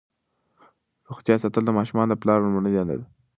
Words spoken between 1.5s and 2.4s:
د ماشومانو د پلار